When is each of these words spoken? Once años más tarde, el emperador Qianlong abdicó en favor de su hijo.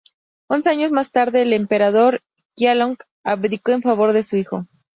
Once 0.49 0.67
años 0.67 0.89
más 0.89 1.11
tarde, 1.11 1.43
el 1.43 1.53
emperador 1.53 2.21
Qianlong 2.55 2.97
abdicó 3.23 3.71
en 3.71 3.83
favor 3.83 4.13
de 4.13 4.23
su 4.23 4.35
hijo. 4.35 4.65